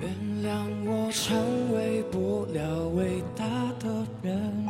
[0.00, 0.10] 原
[0.42, 0.50] 谅
[0.86, 3.44] 我成为不了伟大
[3.78, 4.66] 的人。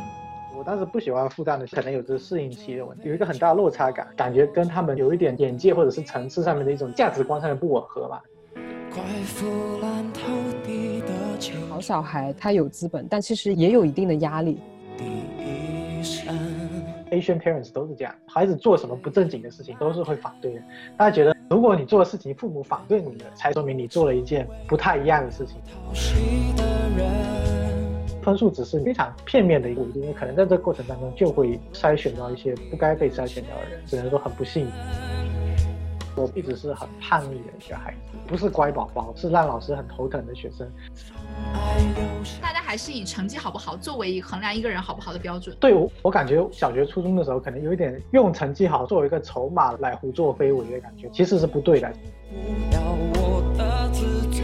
[0.57, 8.21] 我当时不喜欢复旦的，可能有这适应期的问题，有一个很大的落差感，感觉跟他们有一点眼界或者是层次上面的一种价值观上面不吻合吧。
[8.93, 9.47] 快腐
[9.81, 10.21] 烂透
[10.65, 14.59] 底的青好小孩他有资本，但其实也有一定的压力。
[14.97, 16.35] 第一闪。
[17.11, 20.61] Asian parents 都是这样，孩子做什么不正经的事情都是会反对的。
[20.95, 25.57] 大家觉得，如果你做的事情父母反对你的，才说明你做了一件不太一样的事情。
[28.23, 34.65] 分数只是非常片面的一个因为，可能在这个过程当中就会筛选到一些不该被筛选掉的人，只能说很不幸。
[36.15, 40.69] 我一直是很叛逆的一个孩子，不是乖宝宝，是让老师很头疼的学生。
[42.41, 45.55] 大家还是以成绩好不好作为衡量一个人好不好的标准。
[45.59, 51.89] 对我，我感觉小学、初中的时候，可能有一点用成绩好作为一个筹码来胡作非为的感觉，其实是不对的。
[52.29, 52.81] 不要
[53.13, 54.41] 我的自尊。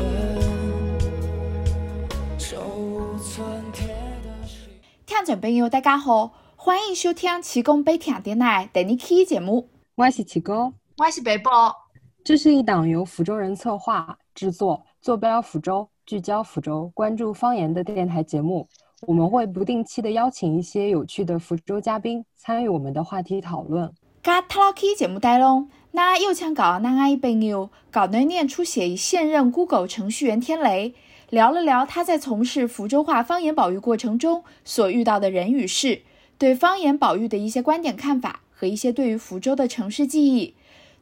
[5.06, 9.70] 听众朋友，大家好，欢迎收听提供北听电台第二期节目。
[9.96, 11.76] 我是七哥，我是北宝，
[12.24, 18.68] 这是一档由福州人策划、制作、坐标福州、聚焦福州、关注方言的电台节目。
[19.02, 23.94] 我们会不定期的邀请一些有趣的福州嘉宾参与我们的话题讨论。
[24.24, 30.96] 噶特老 K 节目内容，那又想搞那阿一朋友搞能念出写现任 Google 程序员天雷，
[31.30, 36.02] 聊了聊他在从事福州话方言保育过程中所遇到的人与事，
[36.40, 40.56] 对方言保育的一些观点看法和一些对于福州的城市记忆。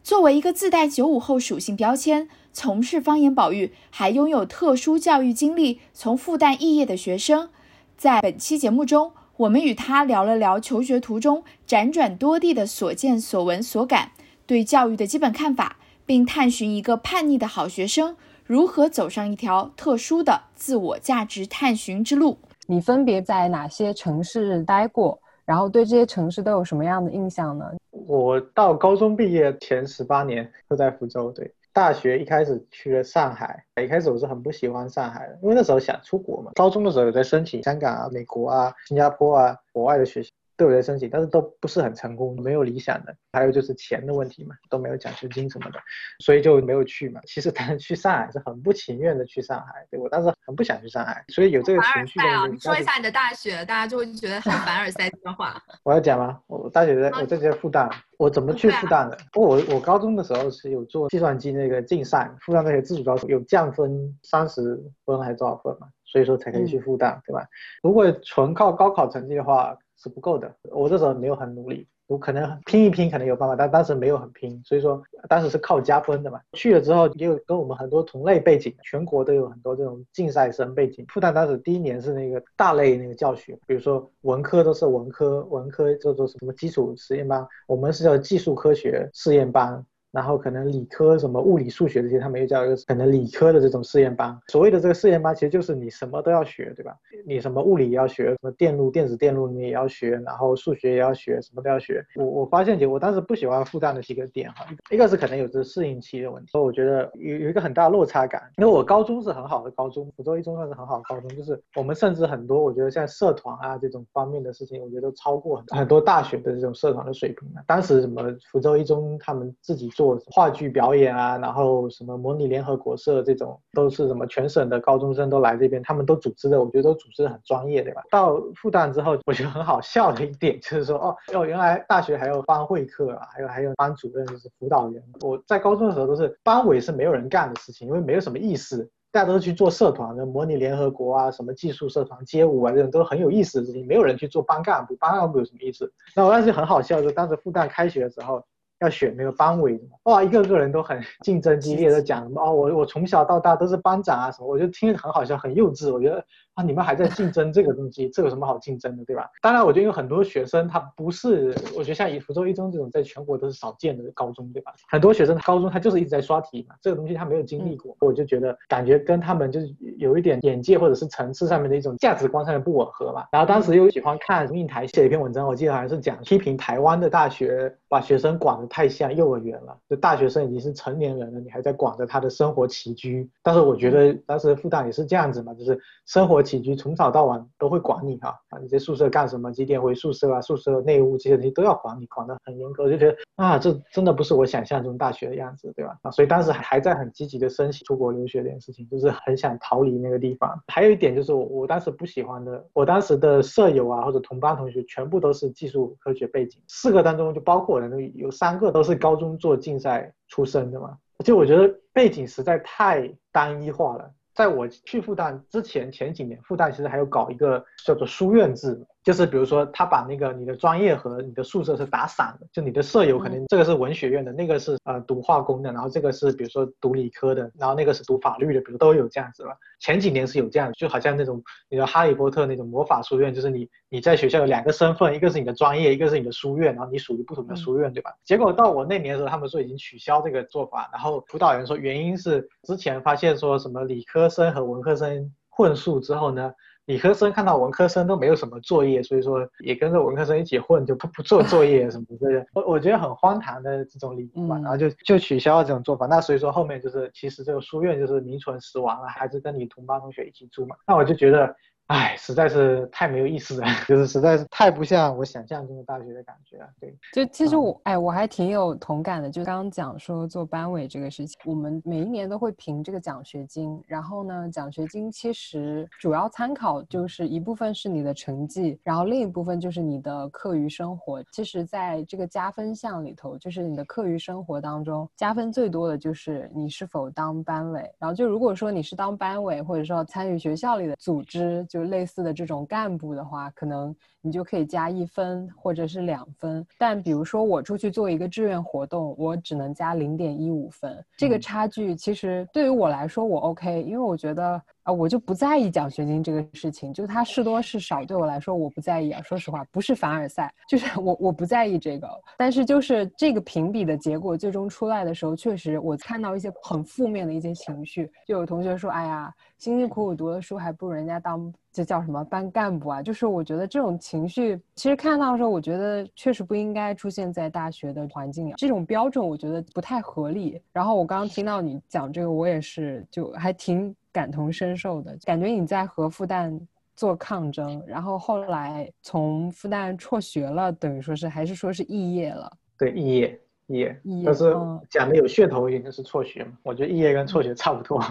[0.06, 7.50] 作为一个自带九五后属性标签，从事方言保育还拥有特殊教育经历，从复旦肄业的学生，
[7.98, 14.12] 在本期节目中，我们与他聊了聊求学途中辗转多地的所见所闻所感，
[14.46, 22.38] 对教育的基本看法，并探寻一个叛逆的好学生如何走上一条特殊的自我价值探寻之路。
[22.68, 25.20] 你分别在哪些城市待过？
[25.46, 27.72] 然后对这些城市都有什么样的印象呢？
[27.92, 31.54] 我到高中毕业前十八年都在福州，对。
[31.72, 36.52] 大学一开始去了上海，一开始我是很不喜欢上海的，因为那时候想出国嘛。
[36.56, 43.16] 高中的时候有在申请香港啊、美国啊、新加坡啊国外的学校都有在申请，但是都不是很成功，没有理想的。
[43.32, 45.80] 还有就是钱的问题嘛，都没有奖学金什么的，
[46.20, 47.20] 所以就没有去嘛。
[47.26, 52.48] 其实当时去上海是很不情愿的去上海，对我当时很不想去上海，所以有这个情绪在赛啊！
[52.48, 55.62] 你说一下你的大学，大家就会觉得很凡尔赛这段话。
[55.84, 56.40] 我要讲吗？
[56.48, 59.18] 我大学在啊我在学复旦，我怎么去复旦的？
[59.36, 67.46] 我我高中的时候是有做计算机那个竞赛，复旦大学自主招生有降分三十分还是多少分嘛，所以说才可以去复旦，对吧？
[67.84, 71.88] 如果纯靠高考成绩的话是不够的，我这时候没有很努力。
[72.08, 76.40] 我可能拼一拼，可能有办法，但当时没有很拼，所以说当时是靠加分的嘛。
[76.54, 81.04] 去了之后，也有跟我们很多同类背景，全国都有很多这种竞赛生背景。
[81.08, 89.84] 复旦当时第一年是那个大类那个教学，比如说文科都是文科，文科叫做什么基础实验班，我们是叫技术科学试验班。
[90.16, 94.36] 然后可能理科什么物理、数学这些，他们又叫一个可能理科的这种试验班。
[94.48, 96.96] 所谓的这个试验班，其实就是你什么都要学，对吧？
[97.28, 102.02] 你什么物理也要学，什么电路、电子电路你也要学，然后数学也要学，什么都要学。
[102.16, 108.42] 我我发现，我当时不喜欢复旦的几个点哈，一个是可能有着适应期的问题，所以我觉得有有一个很大落差感。
[108.58, 117.62] 因为我高中是很好的高中，福州一中算是很好的高中，就是我们甚至很多，我觉得像社团啊这种方面的事情，我觉得都超过很多大学的这种社团的水平了。
[117.68, 128.04] 当时什么福州一中他们自己做话剧表演啊，然后什么模拟联合国社这种，都是什么全省的高中生都来这边，他们都组织的，我觉得都组织的很专业，对吧？
[128.12, 135.02] 到复旦之后，我觉得很好笑的一点就是说，哦哦，原来大学还有班会课啊，还有还有班主任就是辅导员。
[135.22, 138.90] 我在高中的时候都是班委是没有人干的事情，因为没有什么意思。
[139.12, 145.90] 大家都去做社团的，模拟联合国啊，什么技术社团、街舞啊，这种都很有意思的事情，没有人去做班干部，班干部有什么意思？
[146.14, 148.44] 那我当时很好笑，就当时复旦开学的时候。
[148.82, 155.92] 要选那个班委，哇，一个个人都很 竞争激烈，都讲什么哦，我我从小到大都是班长啊什么，我就听着很好笑，很幼稚。
[155.92, 156.24] 我觉得
[156.56, 159.30] 啊，你们还在竞争这个东西， 这有什么好竞争的，对吧？
[159.42, 164.74] 当然，我觉得有很多学生他不是，我觉得像以福州一中这种在全国都是少见的高中，对吧？
[164.90, 173.26] 很多学生高中他就是一直在刷题嘛，这个东西他没有经历过，我就觉得感觉跟他们就是有一点眼界或者是层次上面的一种价值观上的不吻合嘛。
[173.32, 183.30] 然后当时又喜欢看应台写一篇文章，我记得好像是讲批评台湾的大学把学生管的得太像幼儿园了，就大学生已经是成年人了，你还在管着他的生活起居。
[183.44, 192.84] 但是我觉得当时复旦也是这样子嘛，就是生活起居从早到晚都会管你哈啊，你在宿舍干什么，几点回宿舍啊，宿舍内务这些东西都要管你，管得很严格。
[192.84, 195.98] 我就觉得啊，这真的不是我想象中大学的样子，对吧？
[196.02, 200.60] 啊，所以当时还在很积极的申请出国留学这件事情，就是很想逃离那个地方。
[200.68, 214.12] 还有一点就是我我当时不喜欢的，我当时的舍友啊或者同班同学全部都是技术科学背景，四个当中就包括我的有三个都是高中做竞赛出身的嘛，就我觉得背景实在太单一化了。
[214.34, 218.86] 在我去复旦之前，前几年复旦其实还有搞一个叫做书院制。
[219.06, 229.56] 就是比如说，他把那个你的专业和你的宿舍是打散的，就你的舍友可能这个是文学院的，那个是呃读化工的，然后这个是比如说读理科的，然后那个是读法律的，比如都有这样子了。
[229.80, 238.12] 前几年是有这样，就好像那种你的哈利波特那种魔法书院，就是你你在学校有两个身份，一个是你的专业，一个是你的书院，然后你属于不同的书院，对吧？
[238.24, 246.52] 结果到我那年的时候，他们说已经取消这个做法，然后辅导员说原因是之前发现说什么理科生和文科生混宿之后呢。
[246.86, 252.46] 理科生看到文科生都没有什么作业，所以说也跟着文科生一起混，就不不做作业什么之类的。
[252.54, 256.06] 我我觉得很荒唐的这种理由吧，然后就就取消了这种做法。
[256.06, 260.76] 那所以说后面就是其实这个书院就是名存实亡了，还是跟你同班同学一起住嘛。
[260.88, 261.56] 那我就觉得。
[261.88, 266.68] 唉，实在是太没有意思了， 就是实在是太不像我想象中的大学的感觉了。
[266.80, 269.30] 对，就其实我，哎，我还挺有同感的。
[269.30, 281.22] 就刚刚讲说做班委这个事情，我们每一年都会评这个奖学金，然后呢，奖学金其实主要参考就是一部分是你的成绩，然后另一部分就是你的课余生活。
[281.32, 287.82] 其实，在这个加分项里头，就是你的课余生活当中加分最多的就是你是否当班委。
[288.00, 291.64] 然后就如果说你是当班委，或者说参与学校里的组织。
[291.76, 296.66] 就类似的这种干部的话，可能你就可以加一分或者是两分。
[296.78, 301.04] 但比如说我出去做一个志愿活动，我只能加零点一五分。
[301.18, 309.22] 这个差距其实对于我来说我 OK，因为我觉得啊，我就不在意奖学金这个事情，就它是多是少对我来说我不在意啊。
[309.22, 312.10] 说实话，不是凡尔赛，就是 我我不在意这个。
[312.38, 319.34] 但是就是这个评比的结果最终出来的时候，确实我看到一些很负面的一些情绪，就有同学说，哎呀。
[319.58, 323.02] 辛辛苦苦读的书，还不如人家当这叫什么班干部啊？
[323.02, 328.54] 就是我觉得这种情绪，其实看到的时候，我觉得确实不应该出现在大学的环境里。
[328.58, 330.62] 这种标准我觉得不太合理。
[330.74, 336.58] 然后我刚刚听到你讲这个，我也是就还挺感同身受的，感觉你在和复旦
[336.96, 342.50] 做抗争，然后后来从复旦辍学了，等于说是还是说是肄业了？
[342.78, 343.38] 对，肄业。
[343.68, 344.56] 业，但是
[344.90, 348.02] 讲的有噱头一点就是辍学嘛，我觉得肄业跟辍学差不多。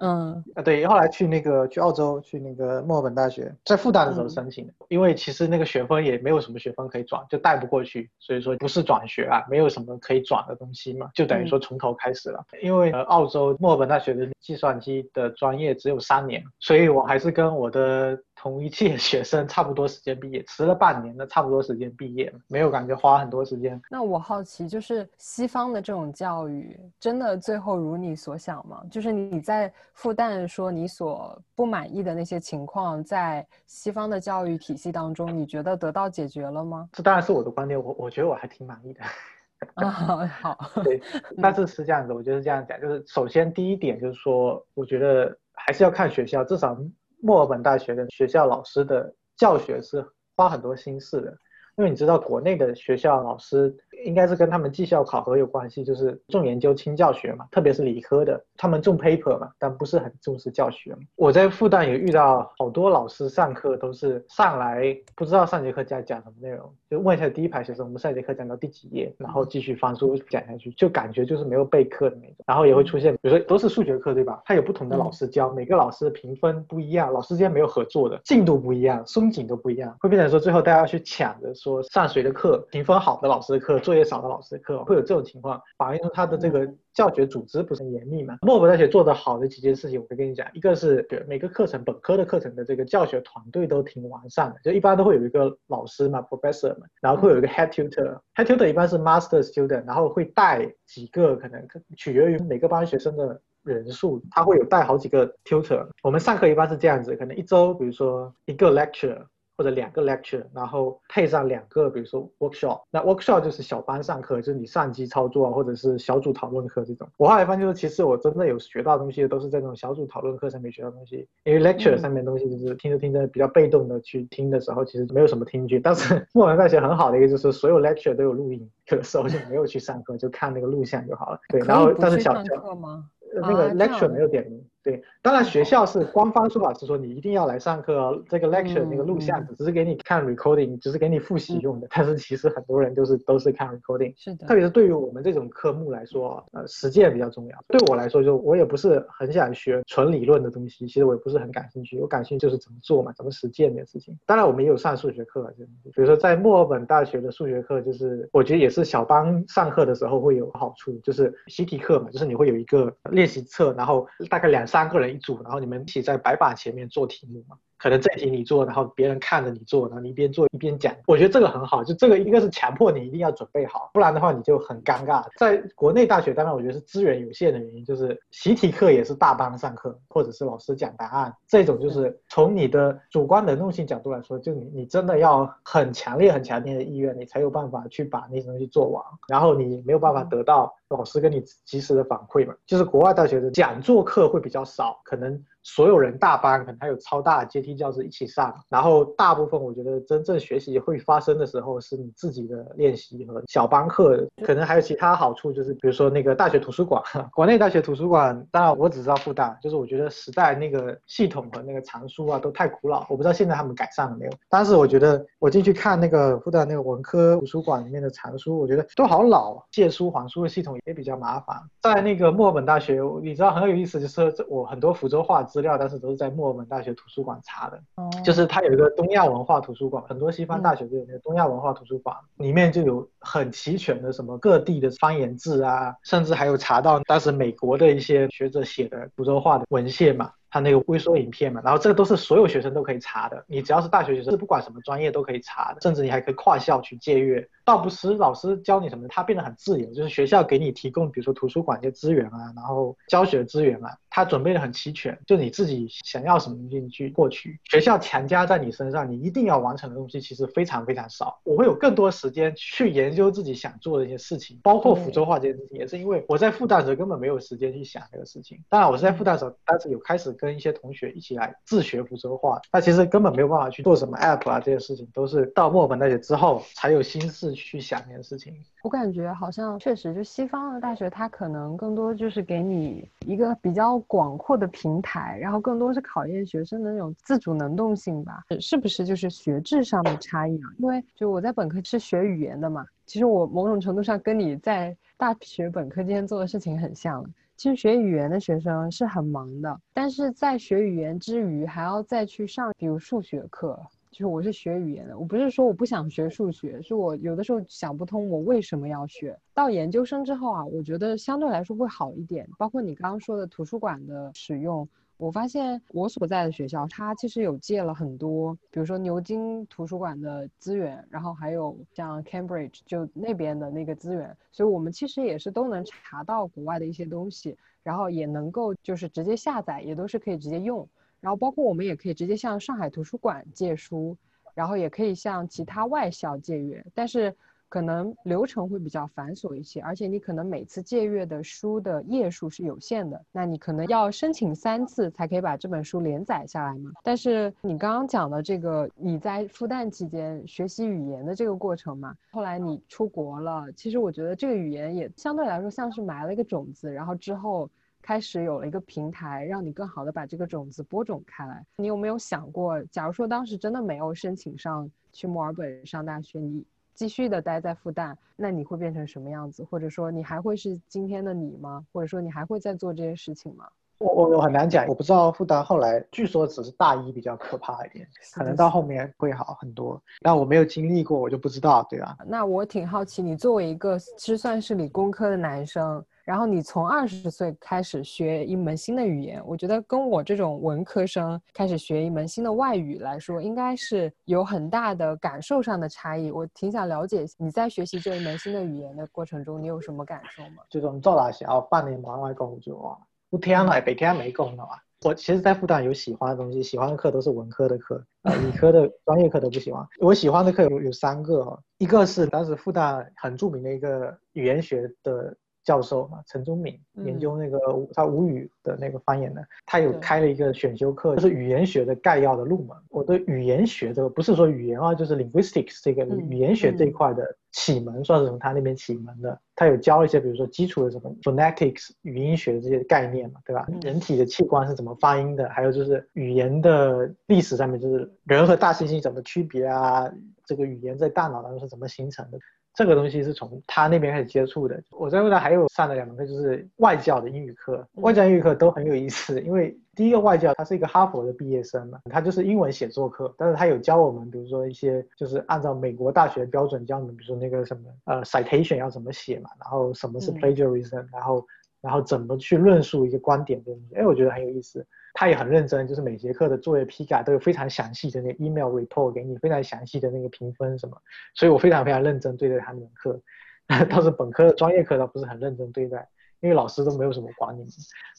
[0.00, 12.44] 嗯， 啊对，后来去那个去澳洲去那个墨尔本大学，在复旦的时候申请的，因为其实那个学分也没有什么学分可以转，就带不过去，所以说不是转学啊，没有什么可以转的东西嘛，就等于说从头开始了。
[12.60, 18.18] 因为呃澳洲墨尔本大学的计算机的专业只有三年，所以我还是跟我的。
[18.42, 23.78] 同一届学生差不多时间毕业，迟了半年的差不多时间毕业，没有感觉花很多时间。
[23.90, 28.82] 那我好奇，就是西方的这种教育，真的最后如你所想吗？
[28.90, 36.88] 就是你在复旦说你所不满意的那些情况，在西方的教育体系当中，你觉得得到解决了吗？
[36.94, 39.02] 这当然是我的观点，我我觉得我还挺满意的。
[39.74, 40.98] 啊，好， 对，
[41.42, 46.74] 但是是这样子，我就是这样讲，就是首先第一点就是说，我觉得还是要看学校，至少。
[47.22, 50.04] 墨尔本大学的学校老师的教学是
[50.36, 51.30] 花很多心思的，
[51.76, 53.76] 因为你知道国内的学校老师。
[54.04, 60.96] 应该是跟他们绩效考核有关系，就是重研究轻教学嘛，特别是理科的，他们重 paper 嘛，但不是很重视教学。
[61.16, 72.36] 我在复旦也遇到好多老师上课都是上来不知道上节课在讲什么内容，就问一下第一排学生，我们上节课讲到第几页，然后继续翻书讲下去，就感觉就是没有备课的那种。
[72.46, 74.40] 然后也会出现，比如说都是数学课对吧？
[74.44, 83.78] 他有不同的老师教，每个老师的评分不一样，老师之间没有合作的，进度不一样，松紧都不一样，会变成说最后大家要去抢着说上谁的课，评分好的老师的课。
[83.90, 88.38] 作业少的老师的课会有这种情况，反映出他的这个教学组织不是很严密嘛？
[88.42, 101.60] 墨尔本大学做的好的几件事情，我可以跟你讲，一个是每个课程本科的课程的这个教学团队都挺完善的，就一般都会有一个老师嘛，professor 嘛，然后会有一个 head tutor，head tutor 一般是 master student，然后会带几个，可能
[101.96, 105.84] 取决于每个班学生的人数，他会有带好几个 tutor。
[106.04, 109.26] 我们上课一般是这样子，可能一周比如说一个 lecture。
[109.60, 112.80] 或者两个 lecture，然后配上两个比如说 workshop。
[112.90, 117.06] 那 workshop 就是小班上课，就是你上机操作啊，或者是小组讨论课这种。
[117.18, 125.78] 我后来发现就是，其实我真的有学到东西的都是在这种小组讨论课上面学到东西，因为 lecture 上面东西就是听着听着比较被动的去听的时候，其实没有什么听觉。
[125.84, 131.38] 但是墨尔本大学很好的一个就是所有 lecture 都有录音，有的时候就没有去上课，就看那个录像就好了。
[131.50, 133.04] 对，然后但是小课吗？
[133.34, 134.64] 那个 lecture 没有点名。
[134.82, 138.22] 对，当然学校是官方说法是说你一定要来上课哦。
[138.28, 141.86] 这个 lecture 那个录像只是给你看 recording，只是给你复习用的。
[141.90, 144.14] 但是其实很多人都是都是看 recording。
[144.16, 144.46] 是的。
[144.46, 147.64] 特别是对于我们这种科目来说，呃，实践比较重要。
[147.68, 151.98] 对我来说，就我也不是很想学纯理论的东西，其实我也不是很感兴趣。
[152.00, 154.18] 我感兴趣就是怎么做嘛，怎么实践的事情。
[154.24, 165.42] 当然我们也有上数学课，就比如说在墨尔本大学的数学课，就是我觉得也是小班上课的时候会有好处，就是习题课嘛，就是你会有一个练习册，然后大概两三个人一组。
[165.42, 167.58] 然后你们一起在白板前面做题目嘛？
[167.80, 170.94] 可能这题你做，然后别人看着你做，然后你一边做一边讲。
[171.06, 175.24] 我觉得这个很好，就这个一个是强迫你一定要准备好，不然的话你就很尴尬。
[175.38, 192.54] 在国内大学，当然我觉得是资源有限的原因，就是习题课也是大班上课，或者是老师讲答案，这种就是从你的主观能动性角度来说，就你你真的要很强烈很强烈的意愿，你才有办法去把那些东西做完，然后你没有办法得到老师跟你及时的反馈嘛。
[192.66, 195.42] 就是国外大学的讲座课会比较少，可能。
[195.62, 207.02] 所有人大班可能还有超大阶梯教室一起上，然后大部分我觉得真正学习会发生的时候是你自己的练习和小班课，可能还有其他好处，就是比如说那个大学图书馆，
[207.34, 214.32] 国内大学图书馆，当然我只知道复旦，就是我觉得时代那个系统和那个藏书啊都太古老，我不知道现在他们改善了没有。
[214.48, 221.54] 但是我觉得我进去看那个复旦那个文科图书馆里面的藏书，我觉得都好老，借书还书的系统也比较麻烦。
[221.82, 225.46] 在那个墨尔本大学，你知道很有意思，就是我很多福州话。
[225.50, 227.78] 资料，但是都是在墨尔本大学图书馆查的。
[227.96, 240.32] 哦，就是它有一个东亚文化图书馆，很多西方大学都有那个东亚文化图书馆，里面就有很齐全的什么各地的方言字啊，甚至还有查到当时美国的一些学者写的福州话的文献嘛。
[240.52, 247.48] 他那个微缩影片嘛，然后这个都是所有学生都可以查的，你只要是大学学生，不管什么专业都可以查的，甚至你还可以跨校去借阅。
[247.70, 257.60] 倒不是老师教你什么，他变得很自由，就是学校给你提供，比如说图书馆一些资源啊，然后教学资源啊，他准备的很齐全，就你自己想要什么东西你去获取。
[257.64, 261.38] 学校强加在你身上，你一定要完成的东西其实非常非常少。
[261.44, 268.58] 我会有更多时间去研究自己想做的一些事情，包括福州话这件事情，也是因为我在复旦时候根本没有时间去想这个事情。
[268.68, 270.30] 当然我是在复旦时候，当时有开始。
[270.40, 278.54] 跟一些同学一起来自学福州话，那其实根本没有办法去做什么 app 啊，这些事情都是到墨尔本大学之后才有心思去想这件事情。
[278.82, 288.44] 我感觉好像确实，就西方的大学，它可能更多就是给你一个比较广阔的平台，然后更多是考验学生的那种自主能动性吧。
[288.60, 290.68] 是不是就是学制上的差异啊？
[290.78, 297.24] 因为就我在本科是学语言的嘛，其实我某种程度上跟你在大学本科间做的事情很像。
[297.56, 303.78] 其实学语言的学生是很忙的，但是在学语言之余，还要再去上，比如数学课。
[304.10, 309.38] 就是我是学语言的，我不是说我不想学数学，是我有的时候想不通我为什么要学。
[309.54, 312.48] 到研究生之后啊，我觉得相对来说会好一点。
[312.58, 314.88] 包括你刚刚说的图书馆的使用。
[315.16, 330.88] 我发现我所在的学校，它其实有借了很多，比如说牛津图书馆的资源，然后还有像 Cambridge 就那边的那个资源，所以我们其实也是都能查到国外的一些东西，然后也能够就是直接下载，也都是可以直接用，
[331.20, 334.16] 然后包括我们也可以直接向上海图书馆借书，
[334.54, 337.34] 然后也可以向其他外校借阅，但是。
[337.70, 346.90] 可能流程会比较繁琐一些，而且你可能每次借阅的书的页数是有限的，那你可能要申请三次才可以把这本书连载下来嘛。
[347.04, 357.70] 但是你刚刚讲的这个，你在复旦期间学习语言的这个过程嘛，后来你出国了，其实我觉得这个语言也相对来说像是埋了一个种子，然后之后
[358.02, 361.64] 开始有了一个平台，让你更好的把这个种子播种开来。
[361.76, 366.64] 你有没有想过，假如说当时真的没有申请上去墨尔本上大学，你？
[366.92, 369.64] 继续的待在复旦，那你会变成什么样子？
[369.70, 371.82] 或者说你还会是今天的你吗？
[371.92, 373.64] 或者说你还会再做这些事情吗？
[373.96, 380.02] 我我我很难讲，我不知道复旦后来，据说只是大一比较可怕一点，可能到后面会好很多。
[380.20, 382.18] 但我没有经历过，我就不知道，对吧？
[382.26, 386.04] 那我挺好奇，你作为一个其实算是理工科的男生。
[386.30, 396.30] 然后你从二十岁开始学一门新的语言，我觉得跟我这种文科生开始学一门新的外语来说，应该是有很大的感受上的差异。
[396.30, 400.62] 我挺想了解你在学习这一门新的语言的过程中，你有什么感受吗？
[400.68, 404.68] 就种做那时候半年忙外工作啊，不天了，北天没工了嘛。
[405.04, 409.84] 我其实，在复旦有喜欢的东西，喜欢的课都是文科的课，啊， 理科的专业课都不喜欢。
[409.98, 415.36] 我喜欢的课有有三个哈，一个是当时复旦很著名的一个语言学的。
[415.70, 417.58] 教授嘛，陈忠敏研究那个
[417.94, 422.76] 他吴语的那个方言的，他有开了一个选修课，就是语言学的概要的入门。
[422.88, 429.40] 我对语言学这个不是说语言啊，就是 linguistics 这个语言学这一块的启蒙，算是从他那边启蒙的。
[429.54, 433.64] 他有教一些，比如说基础的什么 phonetics 语音学的这些概念嘛，对吧？
[433.82, 435.48] 人体的器官是怎么发音的？
[435.50, 440.10] 还有就是语言的历史上面，就是人和大猩猩怎么区别啊？
[440.44, 442.38] 这个语言在大脑当中是怎么形成的？
[442.74, 444.82] 这个东西是从他那边开始接触的。
[444.90, 447.86] 我在未来还有上了两门课，就是外教的英语课。
[447.94, 461.46] 外教英语课都很有意思，因为第一个外教他是一个哈佛的毕业生嘛，他就是英文写作课，但是他有教我们，比如说一些就是按照美国大学标准教我们，比如说那个什么呃 citation 要怎么写嘛，然后什么是 plagiarism，然后
[461.80, 464.86] 然后怎么去论述一个观点这东西，哎，我觉得很有意思。
[465.12, 470.96] 他也很认真，就是每节课的作业批改都有非常详细的那个 email report 给你，非常详细的那个评分什么，
[471.34, 473.20] 所以我非常非常认真对待他那门课。
[473.88, 476.08] 倒是本科的专业课倒不是很认真对待，
[476.40, 477.68] 因为老师都没有什么管你们。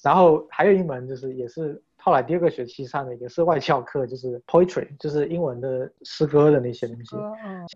[0.03, 7.17] 然后还有一门就是也是后来第二个学期上的，也是外教课，就是 poetry，就是英文的诗歌的那些东西。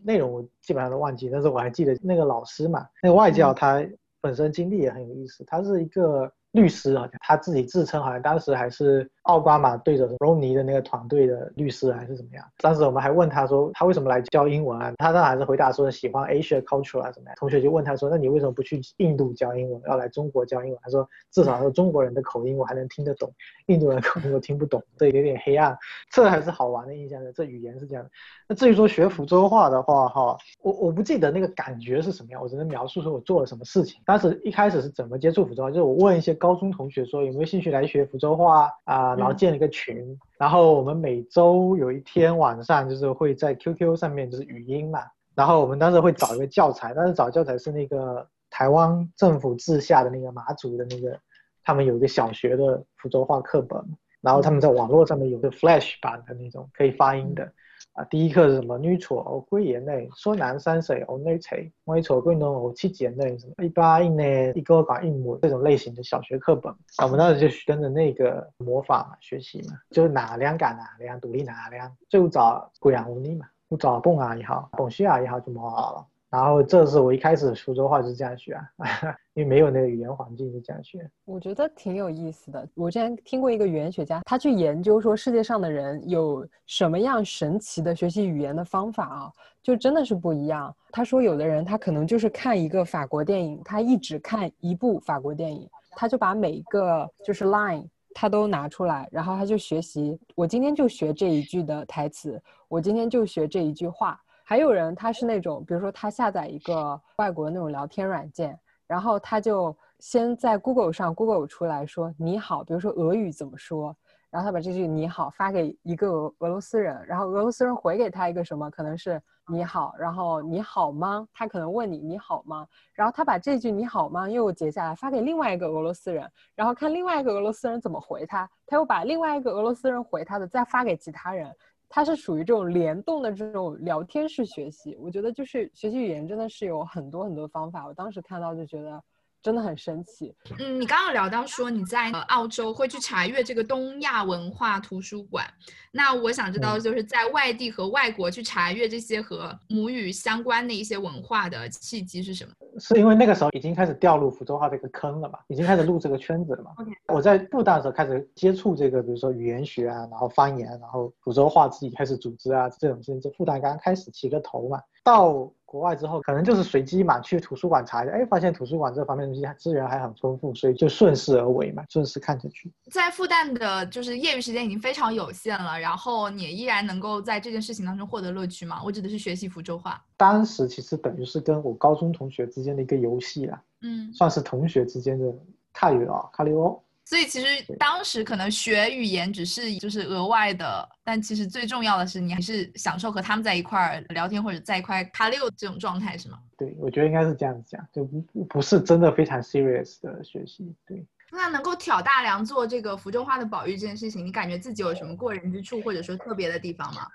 [0.03, 3.85] 内容我基本上都忘记，但是我还记得那个老师嘛，那个外教他
[4.21, 6.31] 本身经历也很有意思，他是一个。
[6.55, 12.45] 律师啊他自己自称，好像当时还是奥巴马对着罗尼的那个团队的律师还是怎么样？
[12.59, 14.93] 当时我们还问他说，他为什么来教英文啊？
[14.97, 17.35] 他当然还是回答说喜欢 Asia culture 啊怎么样？
[17.37, 20.79] 同学就问他说，那你为什么不去印度教英文，要来中国教英文？
[20.81, 23.29] 他说至少说中国人的口音我还能听得懂，
[23.65, 25.77] 印度人口音我听不懂，这有点黑暗。
[26.09, 28.09] 这还是好玩的印象的，这语言是这样的。
[28.47, 33.99] 那至于说学福州话的话，哈，我我不记得那个感觉是什么样，我只能描述说我做了什么事情。
[34.05, 36.33] 当时一开始是怎么接触福州话，就是我问一些。
[36.45, 39.15] 高中同学说有没有兴趣来学福州话啊？
[39.15, 44.99] 然后建了一个群，然后我们每周有一天晚上就是会在 QQ 上面就是语音嘛，
[45.33, 51.19] 然后我们当时会找一个教材，但是找教材是那个台湾政府治下的那个马祖的那个，
[51.63, 53.83] 他们有一个小学的福州话课本，
[54.21, 57.51] 然后他们在网络上面有个 Flash 版的那种可以发音的。
[57.95, 58.77] 啊，第一课是什么？
[58.77, 63.63] 女错哦，贵言类，说男三岁哦，女才，我错贵侬哦，七言类什么？
[63.63, 76.05] 一八一内，一个讲英文这种类型的小学课本，我们当时就跟着那个模仿嘛，学习嘛，就是哪两改哪两，独立哪两，就找贵阳无力嘛，就找蹦啊也好，蹦西啊也好就蛮好了。
[76.35, 78.67] 然后这是我一开始苏州话就是这样学啊，
[79.35, 81.09] 因为没有那个语言环境就这样学。
[81.23, 82.67] 我觉得挺有意思的。
[82.75, 89.31] 我之前听过一个语言学家，他去研究说世界上的人有什么样神奇的学习语言的方法啊，
[89.63, 90.75] 就真的是不一样。
[90.91, 100.19] 他说有的人他可能就是看一个法国电影，他一直看一部法国电影，他就把每一个就是 line 他都拿出来，然后他就学习。
[100.35, 104.19] 我今天就学这一句的台词，我今天就学这一句话。
[104.47, 113.95] 还有人，他是那种，比如说他下载一个外国的那种聊天软件，然后他就先在 Google 上 Google 出来说你好，比如说俄语怎么说，
[114.29, 121.27] 然后他把这句你好发给一个俄俄罗斯人，然后俄罗斯人回给他一个什么，可能是你好，然后你好吗？
[121.33, 122.67] 他可能问你你好吗？
[122.93, 131.51] 然后他把这句你好吗又截下来发给另外一个俄罗斯人，然后看另外一个俄罗斯人怎么回他，他又把另外一个俄罗斯人回他的再发给其他人。
[131.89, 137.85] 它是属于这种联动的这种聊天式学习，我觉得就是学习语言真的是有很多很多方法。
[137.85, 139.01] 我当时看到就觉得。
[139.43, 140.33] 真的很神奇。
[140.57, 145.45] 嗯，你刚刚聊到说你在澳洲会去查阅这个东亚文化图书馆，
[145.91, 152.51] 那我想知道就是在外地和外国去查阅这些和母语相关的一些文化的契机是什么？
[152.79, 156.71] 是因为那个时候已经开始掉入福州话这个坑了嘛，已经开始入这个圈子了嘛。
[157.07, 165.51] 我在复旦的时候开始接触这个，比如说语言学啊，然后方言，然后福州话自己开始组织啊这种事情，就复旦刚刚开始起个头嘛，到。
[165.75, 172.71] 国外之后，可能就是随机嘛，去图书馆查一下，哎，发现图书馆这方面东西资源还很丰富，所以就顺势而为嘛，顺势看着去。
[172.89, 178.81] 在复旦的，就是业余时间已经非常有限了，然后你依然能够在这件事情当中获得乐趣嘛？
[178.85, 180.01] 我指的是学习福州话。
[180.15, 185.25] 当时其实等于是跟我高中同学之间的一个游戏啦，嗯，算是同学之间的
[185.73, 186.81] 卡语啊，卡里欧。
[187.05, 187.45] 所以其实
[187.77, 196.39] 当时可能学语言只是就是额外的，但其实最重要的是你还是享受和他们在一块儿聊天或者在一块卡六这种状态是吗？
[196.57, 200.73] 对，我觉得应该是这样子讲，就不不是真的非常 serious 的学习。
[200.87, 207.07] 对，那能够挑大梁做这个福州话的保育这件事情，你感觉自己有什么过人之处，或者说特别的地方吗？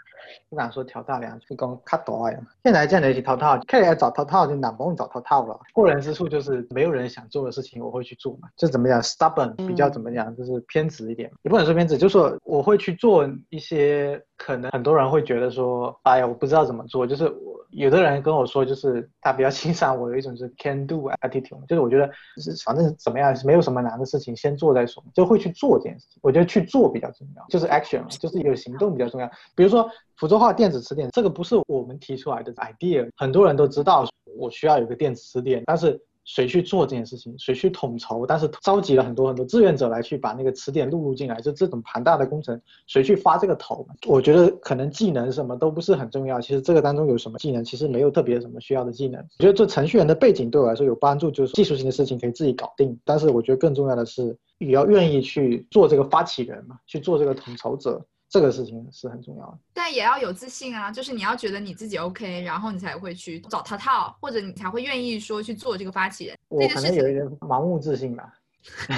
[0.48, 2.38] 不敢说挑大梁，就讲卡大呀。
[2.64, 5.58] 现在这样的一起淘淘，看来找淘淘就难不用找淘淘了。
[5.72, 8.48] 过人之处就是没有人想做的事情，我会去做嘛。
[8.56, 17.06] 就怎么讲，stubborn 比较怎么讲，就是偏执一点，也不能说偏执，就说我会去做一些可能很多人会觉得说，哎呀，我不知道怎么做。
[17.06, 22.06] 就是我有的人跟我说，就是他比较欣赏我有一种是 can do attitude，就是我觉得
[22.36, 26.18] 就是反正怎么样，没有什么难的事情，先做再说，就会去做这件事情。
[26.22, 29.30] 我觉得去做比较重要，就是 action，就是有行动比较重要。
[29.54, 29.88] 比如说。
[30.20, 34.06] 福州话电子词典这个不是我们提出来的 idea，很多人都知道
[34.36, 43.86] 我需要有个电子词典，但是谁去做这件事情，谁去统筹，但是召集了很多很多志愿者来去把那个词典录入进来，就这种庞大的工程，谁去发这个头？
[44.06, 49.18] 我觉得可能技能什么都不是很重要，其实这个当中有什么技能，其实没有特别什么需要的技能。
[49.38, 58.04] 我觉得做程序员的背景对我来说有帮助，就是技术性的事情可以自己搞定，但是我觉得更重要的是也要愿意去做这个发起人嘛，去做这个统筹者。
[58.30, 66.38] 这个事情是很重要的，但也要有自信啊，就是你要觉得你自己 OK，然后你才会去找他套，或者你才会愿意说去做这个发起人。
[66.48, 68.32] 我可能有一点盲目自信吧。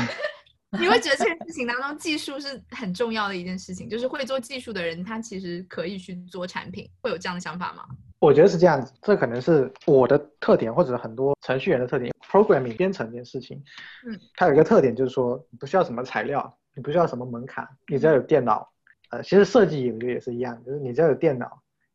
[0.78, 7.84] 你会觉得这件事情当中技术是很重要的一件事情，就是会做技术的人他其实可以去做产品，会有这样的想法吗？
[8.18, 12.12] 我觉得是这样子，这可能是我的特点，或者很多程序员的特点。
[12.30, 13.62] Programming 编程这件事情，
[14.06, 18.71] 嗯，它有一个特点就是说，你不需要什么材料，你不需要什么门槛，你只要有电脑。
[19.12, 21.46] 呃，其实设计我觉得也是一样，就是你只要有电脑，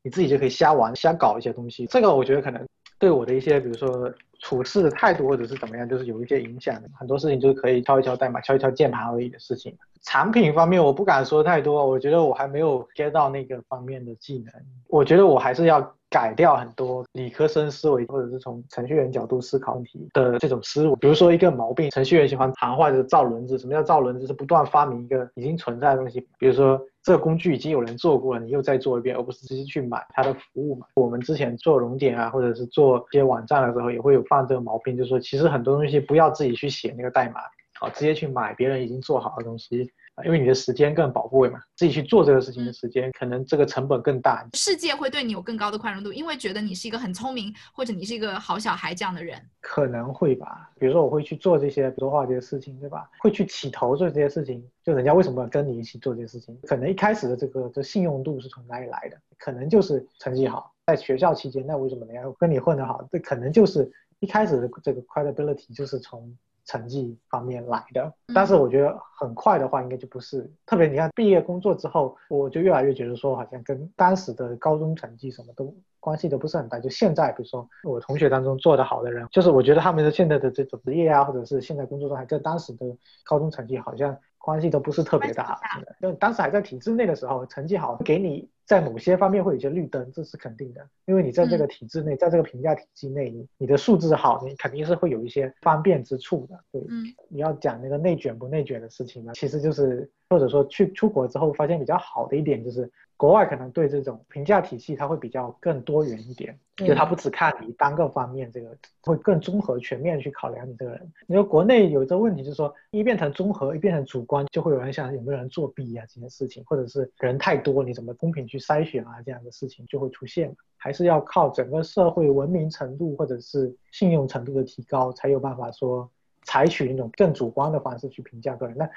[0.04, 1.86] 你自己就可以瞎玩、瞎搞一些东西。
[1.88, 2.64] 这个我觉得可能
[3.00, 6.88] 对我的一些，比如说处事的态度或者是怎么样，就是有一些影响的。
[6.96, 9.76] 很多事情就是可以敲一敲代码、敲一敲键盘而已的事情。
[10.08, 14.54] 产品方面我不敢说太多，我觉得我还没有 get 到那个方面的技能。
[14.88, 15.94] 我觉得我还是要。
[16.10, 20.96] 改掉很多理科生思维，或者是从程序员角度思考问题的这种思路。
[20.96, 23.58] 比如说一个毛病，程序员喜欢谈话就是造轮子。
[23.58, 24.26] 什么叫造轮子？
[24.26, 26.26] 是不断发明一个已经存在的东西。
[26.40, 30.88] 比如说这个工具已经有人做过了，你又再做一遍，而不是直接去买它的服务嘛。
[30.96, 37.42] 我们之前做熔点啊，或者是做一些网站的时候，也会有犯这个毛病，就是说其实很多东西不要自己去写那个代码，
[37.80, 39.92] 好，直接去买别人已经做好的东西。
[40.26, 44.44] 因为你的时间更宝贵嘛，自己去做这个事情的时间，可能这个成本更大。
[44.56, 49.40] 世界会对你有更高的宽容度，因为觉得你是一个很聪明，或者你是一个好小孩这样的人。
[49.62, 53.08] 可能会吧，比如说我会去做这些，比如说这些事情，对吧？
[53.20, 56.58] 会去起头做这些事情，就人家为什么要跟你一起做这些事情？
[56.64, 59.18] 可能一开始的这个这信用度是从哪里来的？
[59.38, 63.08] 可能就是成绩好，在学校期间，那为什么人家跟你混得好？
[63.12, 63.88] 这可能就是
[64.20, 66.36] 一开始的这个 credibility 就是从。
[66.68, 70.86] 成绩方面来的，但是我觉得很快的话，应该就不是特别。
[70.88, 76.78] 你看毕业工作之后，我就越来越觉得说，好像跟当时的高中成绩什么都关系都不是很大。
[76.78, 82.86] 就现在，比如说我同学当中做得好的人，就是我觉得他们的现在的这种职业啊，或者是现在工作状态，跟当时的
[83.24, 85.60] 高中成绩好像关系都不是特别大。
[86.02, 88.50] 就当时还在体制内的时候，成绩好给你。
[88.66, 96.60] 在某些方面会有些绿灯，这是肯定的，因为你在这个体制内，在这个评价体系内，你你的素质好，你肯定是会有一些方便之处的。
[96.72, 96.82] 对，
[97.30, 102.92] 你要讲那个内卷不内卷的事情呢，其实就是或者说去出国之后发现比较好的一点就是。
[103.18, 111.12] 国外可能对这种评价体系，它会比较更多元一点，就它不只看你单个方面，这个会更综合全面去考量你这个人。
[111.26, 120.56] 你说国内有一个问题，就是说一变成综合，一变成主观，就会有人想有没有人作弊啊这件事情，或者是人太多，你怎么公平去筛选啊这样的事情就会出现。
[120.78, 126.08] 还是要靠整个社会文明程度或者是信用程度的提高，才有办法说
[126.44, 128.78] 采取那种更主观的方式去评价个人。
[128.78, 128.88] 那。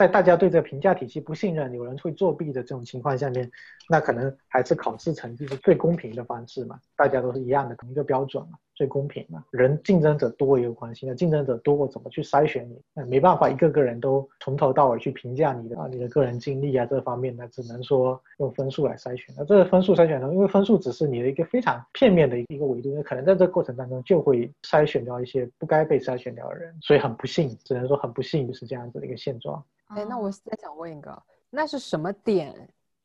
[0.00, 3.50] 在大家对这个评价体系不信任，有人会作弊的这种情况下面，
[3.86, 6.80] 那可能还是考试成绩是最公平的方式嘛？
[6.96, 9.44] 大家都是一样的同一个标准嘛，最公平嘛。
[9.50, 12.80] 人竞争者多也有关系，那竞争者多，我怎么去筛选你？
[12.94, 19.34] 那没办法，一个个人都从头到尾去评价你的啊，你的个人经历啊这方面，那只能说用分数来筛选。
[19.36, 29.62] 那这个分数筛选呢，因为分数只是你的一个非常片面的一个维度，那可能在这个过程当中就会筛选掉一些不该被筛选掉的人，所以很不幸，只能说很不幸就是这样子的一个现状。
[29.88, 32.54] 哎，那我再想问一个，那是什么点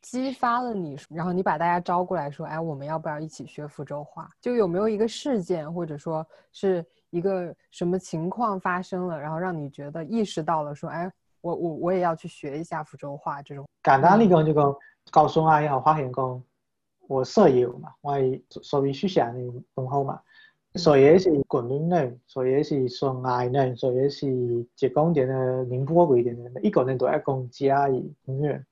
[0.05, 4.29] 激发了你，然后你把大家招过来说，哎，我们要不要一起学福州话？
[4.39, 13.65] 就有没有一个事件，或者说是一个什么情况发生了，然后让你觉得意识到了，说，哎，我我我也要去学一下福州话这种。
[13.81, 14.75] 简单嚟讲就讲，
[15.09, 16.43] 高中啊也好，发现讲，
[17.07, 18.13] 我舍友嘛，我
[18.61, 19.33] 属于书写的
[19.73, 20.21] 同好嘛。
[20.75, 28.63] 所以是广东人，所以是上海人，所以是浙江点的宁波嗰点的，一个人都爱讲家语音乐，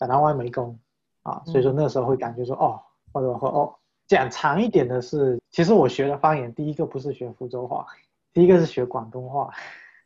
[0.00, 0.76] 但他我没工
[1.22, 2.80] 啊，所以说那时候会感觉说，哦，
[3.12, 3.74] 或者说哦，
[4.08, 7.86] 讲长一点的是其实我学的方言，第一个不是学福州话，
[8.32, 9.50] 第一个是学广东话。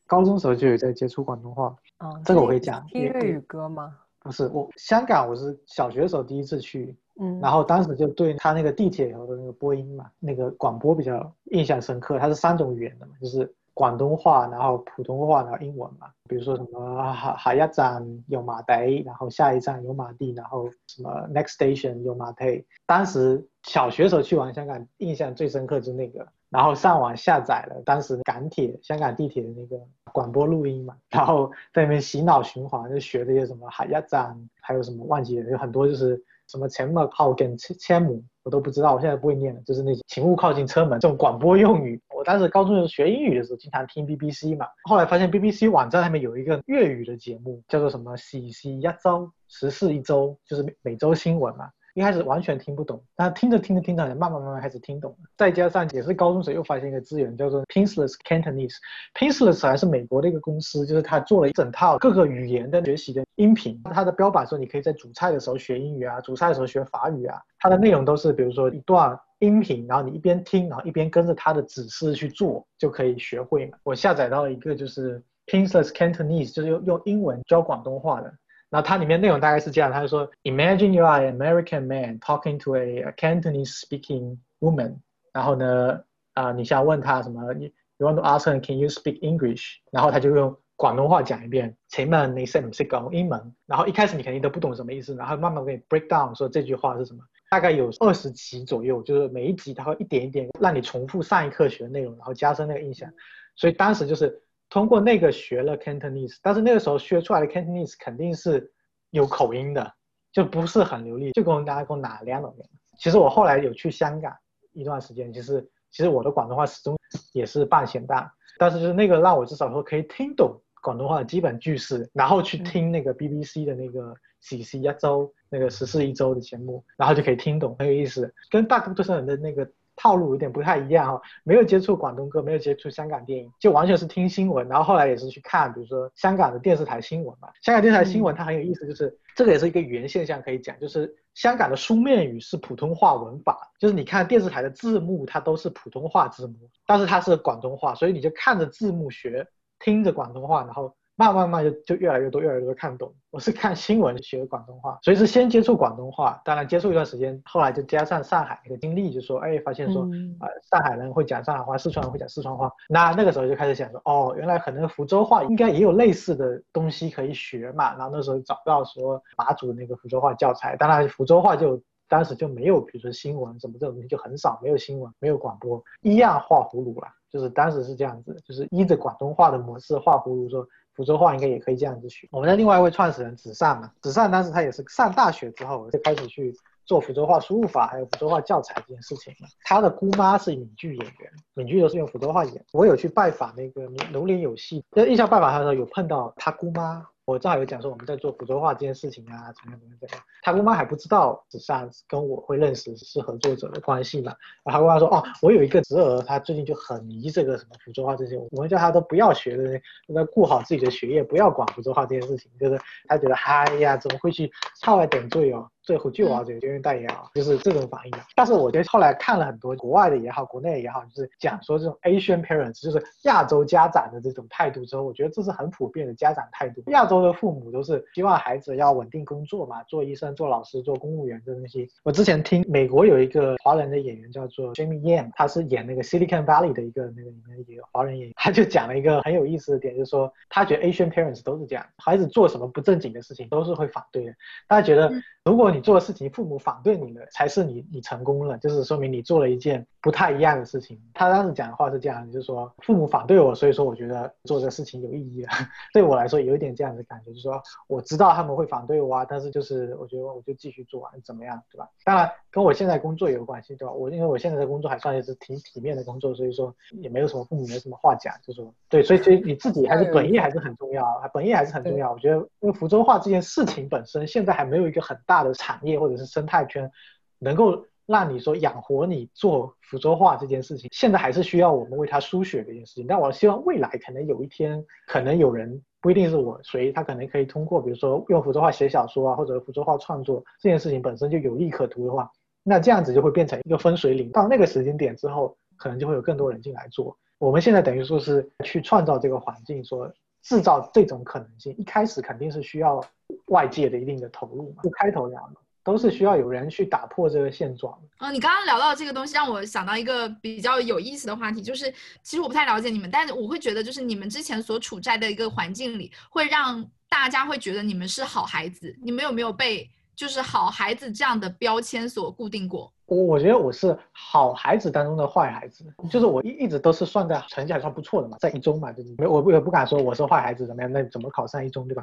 [0.07, 3.97] 高中时候就有在接触广东话，嗯，这个我会讲听粤语歌吗？
[4.19, 12.19] 不是我香港，我是小学的时候第一次去，嗯，然后当时就对他那个地铁里头的那个播音嘛，那个广播比较印象深刻。
[12.19, 16.09] 它是三种语言的嘛，就是广东话，然后普通话，然后英文嘛。
[16.29, 22.65] 比如说什么下下一站油麻地，然后下一站油麻地，然后什么 next station 油麻地。
[22.87, 26.27] 当时小学时候去玩香港，印象最深刻就是那个。
[26.51, 29.77] 然后上网下载了当时港铁、香港地铁的那个
[30.13, 42.01] 广播录音嘛，然后在那边洗脑循环，就学这些什么海鸭站，还有什么忘记了，有很多就是什么前门靠跟千千亩，我都不知道，我现在不会念了，就是那些请勿靠近车门这种广播用语。
[42.25, 51.69] 当时高中时学英语的时候，经常听 BBC 嘛，后来发现 BBC 网站上面有一个粤语的节目，叫做什么“喜喜一周”，时事一周，就是每周新闻嘛。
[51.95, 55.19] 一开始完全听不懂，但听着听着听着，慢慢慢慢开始听懂了。
[55.37, 58.75] 再加上也是高中时又发现一个资源，叫做 Pinsless Cantonese。
[59.15, 63.81] Pinsless 还是美国的一个公司，就是他做了一整套各个语言的学习的音频。
[63.85, 67.41] 它的标榜说，你可以在煮菜的时候学英语啊，煮菜的时候学法语啊。
[67.61, 73.77] 它的内容都是，比如说一段音频，然后你一边听，然后一边跟着他的指示去做，就可以学会嘛。
[73.83, 78.33] 我下载到一个就是 Pinsless Cantonese，就是用用英文教广东话的。
[78.71, 84.97] 然后它里面内容大概是这样，他就说，Imagine you are an American man talking to a Cantonese-speaking woman。
[85.33, 86.01] 然后呢，
[86.33, 89.77] 啊，你想问他什么？You want to ask her, can you speak English？
[89.93, 91.77] 然后他就用广东话讲一遍。
[91.89, 93.55] 前面你识唔识讲英文？
[93.67, 97.23] 然后一开始你肯定都不懂什么意思，然后慢慢给你 break down，说这句话是什么。
[97.55, 103.09] 大概有二十集左右，就是每一集他会一点一点让你重复上一课学的内容，然后加深那个印象。
[103.55, 104.41] 所以当时就是。
[104.71, 108.73] 通过那个学了 Cantonese，但是那个时候学出来的 Cantonese 肯定是
[109.11, 109.93] 有口音的，
[110.33, 112.69] 就不是很流利，就跟大家跟哪两种人。
[112.99, 114.35] 其实我后来有去香港
[114.73, 116.97] 一段时间，其实其实我的广东话始终
[117.33, 129.67] 也是半咸淡，但是就是那个让我至少说可以听懂广东话的基本句式，然后去听那个 BBC 的那个喜事一周那个时事一周的节目，然后就可以听懂，很有意思，跟大多数人的那个。
[129.97, 137.49] 套路有点不太一样哈，没有接触广东歌，没有接触香港电影，就完全是听新闻，然后后来也是去看，比如说香港的电视台新闻嘛。
[137.63, 146.55] 香港电视台新闻它很有意思，就是这个也是一个语言现象可以讲，就是香港的书面语是普通话文法，就是你看电视台的字幕它都是普通话字幕，
[146.89, 149.47] 但是它是广东话，所以你就看着字幕学，
[149.85, 150.95] 听着广东话，然后。
[151.17, 153.15] 慢慢慢就就越来越多，越来越多看懂。
[153.31, 160.03] 我是看新闻学广东话，所以是先接触广东话，当然接触一段时间，后来就加上上海那个经历，就说哎，发现说
[160.41, 162.69] 啊，上海人会讲上海话，四川人会讲四川话。
[162.89, 167.97] 那那个时候就开始想说，哦，原来可能福州话应该也有类似的东西可以学嘛。
[167.97, 177.07] 然后那时候找到说马祖那个福州话教材，当然福州话就当时就没有，比如说新闻什么这种东西就很少，没有新闻，没有广播，一样画葫芦了。
[177.35, 180.67] 就是当时是这样子，就是依着广东话的模式画葫芦说。
[180.97, 182.29] 福州话应该也可以这样子学。
[182.31, 192.65] 我们的另外一位创始人子善嘛，子善当时他也是上大学之后就开始去做福州话输入法，还有福州话教材这件事情他的姑妈是闽剧演员，闽剧都是用福州话演。
[192.73, 197.05] 我有去拜访那个龙林有戏，在印象拜访他的时候有碰到他姑妈。
[197.27, 200.23] 我正好有讲说我们在做福州话这件事情啊，怎么怎么怎么样。
[200.43, 204.35] 他姑妈还不知道子善跟我会认识是合作者的关系嘛。
[204.63, 212.51] 然后他姑妈说，哦，我有一个侄儿，他最近就很迷这个什么福州话这些，我们叫他都不要学的，要顾好自己的学业，不要管福州话这件事情。
[212.61, 215.71] 就是他觉得，哎呀，怎么会去操来点缀哦？
[215.85, 218.13] 最后就啊，这个就用代言啊，就是这种反应。
[218.35, 226.83] 但是我觉得后来看了很多国外的也好，国内也好，就是讲说这种 Asian parents，就是亚洲家长的这种态度之后，我觉得这是很普遍的家长态度。
[226.87, 231.91] 亚洲的父母都是希望孩子要稳定工作嘛，做医生、做老师、做公务员这东西。
[232.03, 244.33] 我之前听美国有一个华人的演员叫做 Jamie Yan，他是演那个 Silicon Valley 的一个那个里面的一个华人演员，他就讲了一个很有意思的点，就是说他觉得 Asian parents 都是这样，孩子做什么不正经的事情都是会反对的。
[244.67, 245.13] 大家觉得
[245.45, 251.01] 如果你做的事情，父母反对你了，才是你你成功了，就是说明你做了一件不太一样的事情。
[251.15, 255.49] 他当时讲的话是这样，就是说父母反对我，所以说我觉得做这个事情有意义了。
[255.95, 261.89] 对我来说有一点这样的感觉，就是说我知道他们会反对我啊，但是就是我觉得我就继续做啊怎么样，对吧？
[262.05, 263.95] 当然跟我现在工作也有关系，对吧？
[263.95, 272.13] 我因为我现在的工作还算是挺体面的工作，所以说也没有什么父母没什么话讲，就说对，所以所以你自己还是本意还是很重要，本意还是很重要。
[272.13, 276.91] 我觉得因为福州话这件事情本身现在还没有一个很大的产业或者是生态圈，
[277.39, 283.07] 能够让你说养活你做福州话这件事情，现在还是需要我们为他输血的一件事情。
[283.07, 292.31] 但我希望未来可能有一天，可能有人不一定是我，谁他可能可以通过，比如说用福州话写小说啊，或者福州话创作这件事情本身就有利可图的话，
[292.63, 294.31] 那这样子就会变成一个分水岭。
[294.31, 297.17] 到那个时间点之后，可能就会有更多人进来做。
[297.39, 300.11] 我们现在等于说是去创造这个环境，说
[300.43, 301.75] 制造这种可能性。
[301.77, 303.03] 一开始肯定是需要
[303.47, 307.97] 外界的一定的投入嘛，就开头两个都是需要有人去打破这个现状。
[308.19, 311.93] 嗯，你刚刚聊到这个东西，让我想到一个比较有意思的话题，就是
[312.23, 318.97] 其实我不太了解你们，但是我会觉得，就是你们之前所处在的一个环境里，会让大家会觉得你们是好孩子。
[319.03, 322.91] 你们有没有被就是好孩子这样的标签所固定过？
[323.07, 332.03] 我我觉得我是好孩子当中的坏孩子，就是我一一直都是算在成绩还算不错的嘛，在一中嘛，就没我也不敢说我是坏孩子怎么样，那怎么考上一中对吧？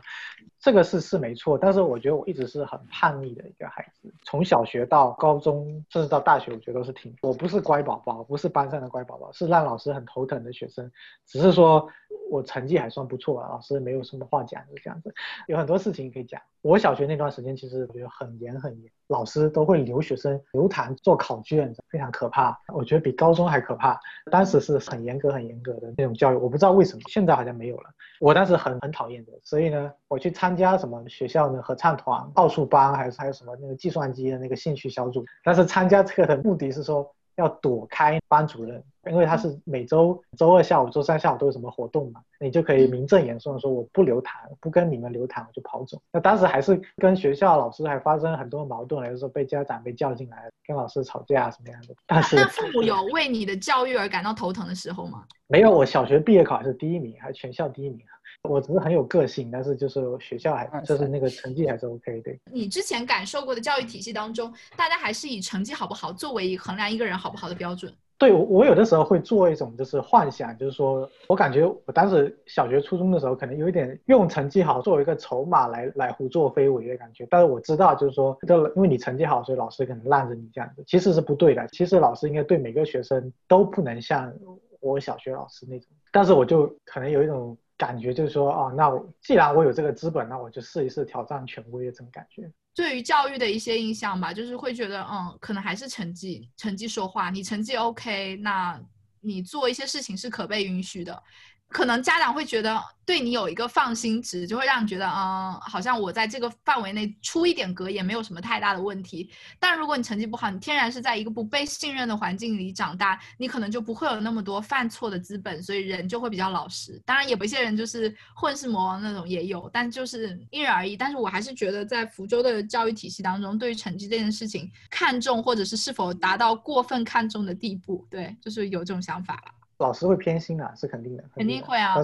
[0.60, 10.92] 这个是是没错，但是我觉得我一直是很叛逆的一个孩子，从小学到高中，甚至到大学，我觉得都是挺，我不是乖宝宝，不是班上的乖宝宝，是让老师很头疼的学生，
[11.26, 11.88] 只是说
[12.30, 15.12] 我成绩还算不错，老师没有什么话讲，就这样子，
[15.48, 16.40] 有很多事情可以讲。
[16.62, 22.58] 我小学那段时间其实我觉得很严很严，老师都会留学生留堂做考卷，非常可怕。
[22.74, 24.00] 我觉得比高中还可怕。
[24.32, 27.90] 当时是很严格很严格的那种教育，我不知道为什么现在好像没有了。
[28.20, 35.26] 我当时很很讨厌的，所以呢，我去参加什么学校的合唱团、奥数班，还是还有什么那个计算机的那个兴趣小组。
[35.44, 37.12] 但是参加这个的目的是说。
[37.42, 46.02] 要躲开班主任，因为他是每周周二下午、周三下午都有什么活动嘛，你就可以名正言顺的说我不留堂，不跟你们留堂，我就跑走。
[46.12, 51.96] 那当时还是跟学校老师还发生很多矛盾，有时候被家长被叫进来，跟老师吵架什么样的。
[52.06, 55.26] 但是父母有为你的教育而感到头疼的时候吗？
[55.48, 58.06] 没有，我小学毕业考还是第一名，还全校第一名。
[58.50, 62.32] 我只是很有个性，但是就是学校还就是那个成绩还是 OK 的。
[62.52, 67.94] 你之前感受过的教育体系当中，大家还是以成绩好不好作为衡量一个人好不好的标准。
[68.18, 77.28] 对，我有的时候会做一种就是幻想，就是说我感觉我当时小学初中的时候，可能有一点用成绩好作为一个筹码来来胡作非为的感觉。
[77.30, 81.68] 但是我知道，就是说，这因为你成绩好，所以老师可能让着你这样子，其实是不对的。
[81.70, 84.32] 其实老师应该对每个学生都不能像
[84.80, 85.88] 我小学老师那种。
[86.12, 87.56] 但是我就可能有一种。
[87.82, 88.92] 感觉就是说，哦，那
[89.24, 92.48] 既然我有这个资本，那我就试一试挑战权威的这种感觉。
[92.76, 97.32] 对于教育的一些印象吧，就是会觉得，嗯，可能还是成绩，成绩说话。
[97.32, 98.80] 你成绩 OK，那
[99.20, 101.24] 你做一些事情是可被允许的。
[101.72, 109.30] 可能家长会觉得对你有一个放心值，就会让你觉得，嗯，好像我在这个范围内出一点格也没有什么太大的问题。
[109.58, 117.02] 但如果你成绩不好，你天然是在一个不被信任的环境里长大，你可能就不会有那么多犯错的资本，所以人就会比较老实。
[117.06, 120.96] 当然，有一些人就是混世魔王那种也有，但就是因人而异。
[120.96, 129.61] 但是我还是觉得，在福州的教育体系当中，对于成绩这件事情看重，或者是是否达到过分看重的地步，对，就是有这种想法了。
[129.82, 131.96] 老师会偏心啊，是肯定的，肯定会啊。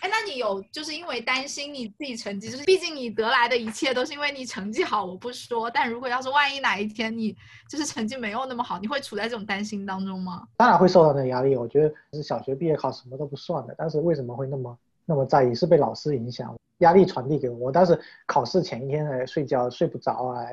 [0.00, 5.70] 哎，那你有就是因为担心你自己成绩，就是毕竟你得来的一切都是因为你成绩好，我不说。
[5.70, 7.36] 但如果要是万一哪一天你
[7.68, 10.42] 就是成绩没有那么好，你会处在这种担心当中吗？
[10.56, 11.54] 当然会受到那个压力。
[11.54, 15.54] 我觉得是小学毕业考什么都不算的，但是为什么会那么那么在意？
[15.54, 17.58] 是被老师影响，压力传递给我。
[17.58, 17.96] 我当时
[18.26, 20.46] 考试前一天还睡觉睡不着啊，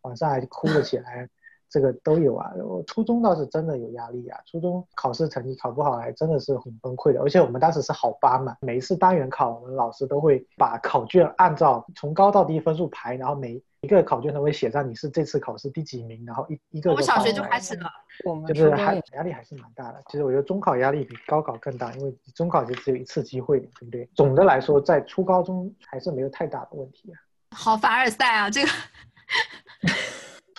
[0.00, 1.28] 晚上还哭了起来。
[1.70, 16.92] 这个都有啊，我初中倒是真的有压力啊，初中考试成绩考不好还真的是很崩溃的，而且我们当时是好班嘛，每一次单元考，我们老师都会把考卷按照从高到低分数排，然后每一个考卷都会写上你是这次考试第几名，然后一一个。
[16.92, 17.88] 我小学就开始了，
[18.24, 20.02] 我们就是还压力还是蛮大的。
[20.08, 24.10] 其实我觉得中考压力比高考更大，因为中考就只有一次机会，对不对？
[24.16, 27.16] 总的来说，在初高中还是没有太大的问题啊。
[27.56, 28.68] 好凡尔赛啊，这个。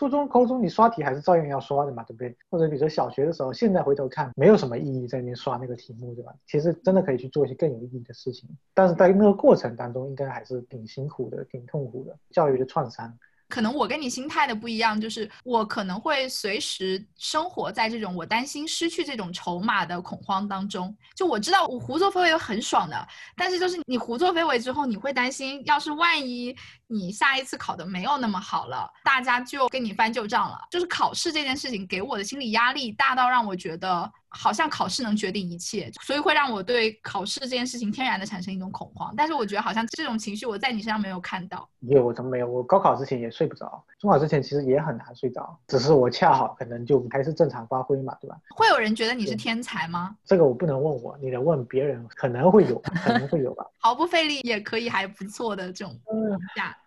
[0.01, 2.35] 初中、高中你刷题还是照样要刷的嘛，对不对？
[2.49, 6.33] 或者比如说小学的时候，现在回头看没有什么意义在那边刷那个题目，对吧？
[6.47, 13.15] 其实真的可以去做一些更有意义的事情，但是在那个过程当中，应该还是挺辛苦的、挺痛苦的，教育的创伤。
[13.47, 20.95] 可能我跟你心态的不一样，就是我可能会随时生活在这种我担心失去这种筹码的恐慌当中。
[21.15, 22.95] 就我知道我胡作非为很爽的，
[23.35, 26.55] 但是就是你胡作非为之后，你会担心，要是万一
[26.91, 30.59] 你下一次考的没有那么好了，大家就跟你翻旧账了。
[30.69, 34.11] 就是考试这件事情给我的心理压力大到让我觉得。
[34.33, 39.13] 好像考试能决定一切，所以会让我对考试这件事情天然的产生一种恐慌。
[39.17, 41.67] 但是我觉得好像这种情绪我在你身上没有看到。
[41.81, 42.47] 有怎么没有？
[42.47, 48.35] 我高考之前也睡不着，中考之前其实也很难睡着，只是我恰好可能就还是正常发挥嘛，对吧？
[48.55, 50.17] 会有人觉得你是天才吗？
[50.25, 53.63] 这个我不能问我，你得问别人，可能会有，可能会有吧。
[53.77, 56.39] 毫不费力也可以还不错的这种，嗯，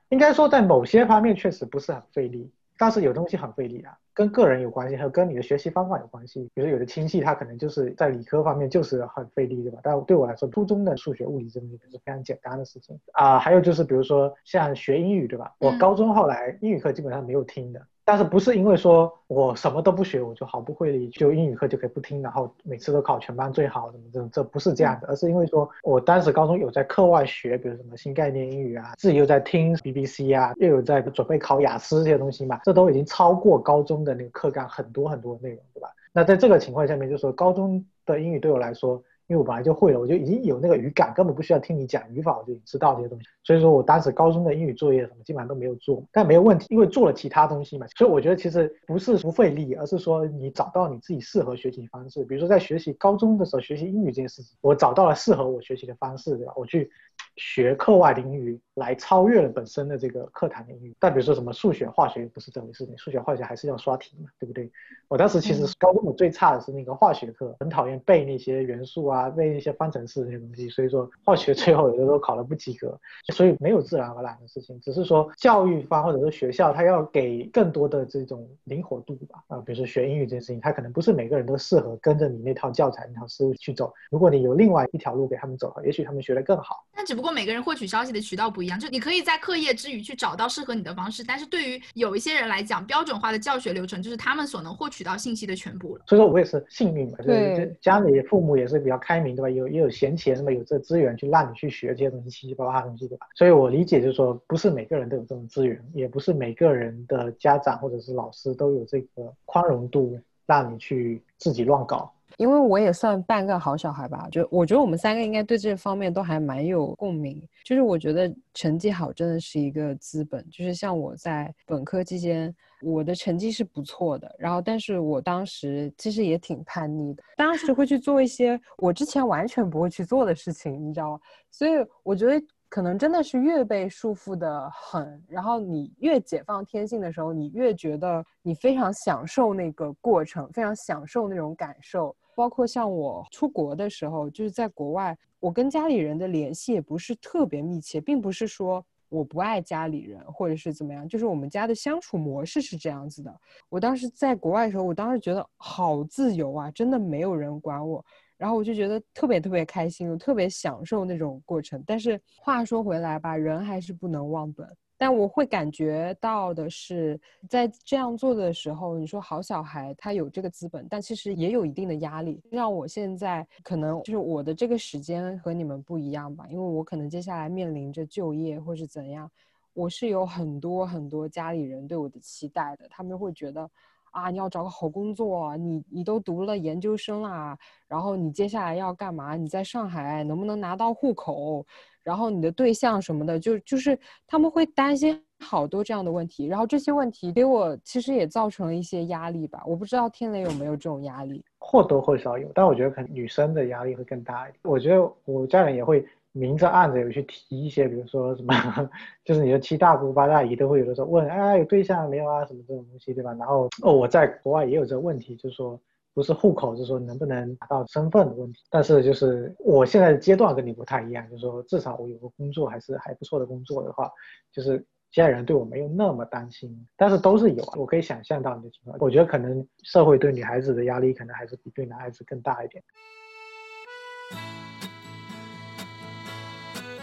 [0.08, 2.52] 应该说在某些方面确实不是很费力。
[2.76, 6.48] 但是有东西很费力啊，跟个人有关系，还有跟你的学习方法有关系。
[6.54, 9.80] 比如有的亲戚他可能就是在理科方面就是很费力，对吧？
[9.82, 13.38] 但对我来说，初中的数学、物理这东西是非常简单的事情啊。
[13.38, 15.52] 还有就是比如说像学英语，对吧？
[15.58, 35.88] 我高中后来英语课基本上没有听的，但是不是因为说我什么都不学，我就毫不会理，就英语课就可以不听，然后每次都考全班最好，什么这这不是这样的，而是因为说我当时高中有在课外学，比如什么新概念英语啊，自己又在听 BBC 啊，又有在准备考雅思这些东西嘛，这都已经超过高中的那个课干很多很多内容，对吧？
[36.12, 39.02] 那在这个情况下面，就说高中的英语对我来说。
[39.26, 43.26] 因为我本来就会了，我就已经有那个语感，根本不需要听你讲语法，我就知道这些东西。
[43.42, 47.86] 所以说我当时高中的英语作业什么基本上都没有做，但没有问题，因为做了其他东西嘛。
[47.96, 52.24] 所以我觉得其实不是不费力，而是说你找到你自己适合学习方式。
[52.24, 56.52] 比如说在学习高中的时候学习英语这件事情，我找到了适合我学习的方式，对吧？
[56.56, 56.90] 我去。
[57.36, 64.70] 学课外的英语来超越了本身的这个课堂的英语，但比如说什么数学、化学不是这回事，你数学、化学还是要刷题嘛，对不对？
[65.08, 72.98] 我当时其实高中我最差的是那个化学课，很讨厌背那些元素啊，背那些方程式那些东西，所以说化学最后有的时候考了不及格，
[73.32, 86.84] 所以没有自然而然的事情，只是说教育方或者说学校他要给更多的这种灵活度吧，啊，比如说学英语这件事情，他可能不是每个人都适合跟着你那套教材那套思路去走，如果你有另外一条路给他们走，也许他们学得更好。
[86.96, 96.04] 那只不过每个人获取消息的渠道不一样，就你可以在课业之余去找到适合你的方式，但是对于有一些人来讲，标准化的教学流程就是他们所能获取到信息的全部了。
[96.06, 99.50] 所以说我也是幸运嘛，就是家里父母也是比较开明，对吧？
[99.50, 103.26] 有也有闲钱，那么有这资源去让你去学这些东西，七七八八的东西，对吧？
[103.34, 112.13] 所以我理解就是说，不是每个人都有这种资源，也不是每个人的家长或者是老师都有这个宽容度让你去自己乱搞。
[112.36, 117.42] 因为我也算半个好小孩吧，就我觉得我们三个应该对这方面都还蛮有共鸣。
[117.64, 120.44] 就是我觉得成绩好真的是一个资本。
[120.50, 131.20] 就是像我在本科期间，我的成绩是不错的，然后但是我当时其实也挺叛逆的，当时会去做一些我之前完全不会去做的事情，你知道吗？
[131.50, 131.72] 所以
[132.02, 132.44] 我觉得。
[132.70, 142.16] 可能真的是越被束缚的很，然后你越解放天性的时候，你越觉得你非常享受那个过程，非常享受那种感受。
[142.34, 153.34] 包括像我出国的时候，就是在国外，我跟家里人的联系也不是特别密切，并不是说我不爱家里人或者是怎么样，就是我们家的相处模式是这样子的。
[153.68, 158.04] 我当时在国外的时候，我当时觉得好自由啊，真的没有人管我。
[158.36, 161.82] 然后我就觉得特别特别开心，我特别享受那种过程。
[161.86, 164.68] 但是话说回来吧，人还是不能忘本。
[165.04, 172.40] 但我会感觉到的是，在这样做的时候，你说好小孩他有这个资本，但其实也有一定的压力。
[172.50, 179.30] 让我现在可能就是我的这个时间和你们不一样吧，因为我可能接下来面临着就业或是怎样，
[179.74, 183.70] 我是有很多很多家里人对我的期待的，他们会觉得。
[184.10, 189.34] 啊，你要找个好工作，你你都读了研究生啦，然后你接下来要干嘛？
[189.34, 191.66] 你在上海能不能拿到户口？
[192.04, 199.62] 然后你的对象什么的，就就是他们会担心好多这样的问题，然后这些问题给我其实也造成了一些压力吧。
[199.66, 204.60] 我不知道天雷有没有这种压力，或多或少有，但我觉得可能女生的压力会更大一点。
[204.62, 206.06] 我觉得我家人也会。
[206.36, 208.52] 明着暗着有去提一些，比如说什么，
[209.24, 213.32] 就是你的七大姑八大姨都会有的时候问，哎，有对象没有啊，什么这种东西，对吧？
[213.34, 215.80] 然后哦，我在国外也有这个问题，就是说
[216.14, 218.60] 不是户口，就是说能不能拿到身份的问题。
[218.70, 224.08] 但是就是我现在的阶段跟你不太一样，就是说至少我有个工作还是还不错的工作的话，
[224.52, 226.86] 就是家里人对我没有那么担心。
[226.96, 228.96] 但是都是有，我可以想象到你的情况。
[229.00, 232.82] 我觉得可能社会对女孩子的压力可能还是比对男孩子更大一点。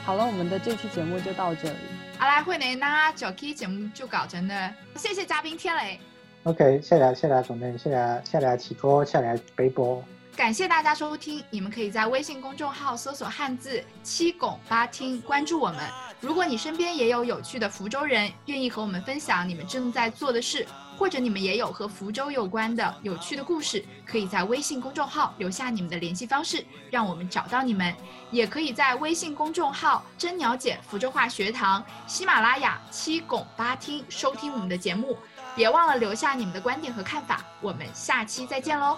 [0.03, 1.77] 好了，我们的这期节目就到这里。
[2.17, 6.10] 好啦，慧内那这期节目就搞成了，谢谢嘉宾天雷。
[6.43, 10.03] OK，谢谢谢谢总编，谢谢谢谢启哥，谢谢北波。
[10.35, 15.81] 感谢大家收听，你们可以在微信公众号搜索汉字七拱八听，关注我们。
[16.19, 20.65] 如果你身边也有有趣的福州人，愿意和我们分享你们正在做的事。
[20.97, 27.91] 或者你们也有和福州有关的有趣的故事，可以在微信公众号留下你们的联系方式，让我们找到你们。
[28.29, 35.17] 也可以在微信公众号“真鸟姐福州话学堂”、喜马拉雅七拱八听收听我们的节目。
[35.55, 38.97] 别忘了留下你们的观点和看法，我们下期再见喽。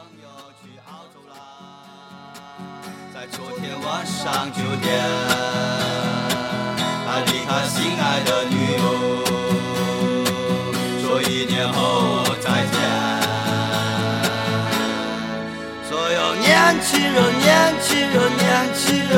[3.14, 5.04] 在昨天晚上九点，
[7.06, 8.84] 他离开心爱的女友。
[11.02, 12.76] 说一年后再见，
[15.90, 19.14] 所有年轻人，年轻人，年轻人。